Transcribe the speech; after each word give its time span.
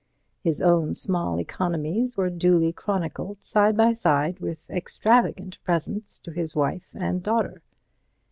His 0.43 0.59
own 0.59 0.95
small 0.95 1.39
economies 1.39 2.17
were 2.17 2.31
duly 2.31 2.73
chronicled 2.73 3.43
side 3.43 3.77
by 3.77 3.93
side 3.93 4.39
with 4.39 4.67
extravagant 4.67 5.63
presents 5.63 6.17
to 6.23 6.31
his 6.31 6.55
wife 6.55 6.87
and 6.95 7.21
daughter. 7.21 7.61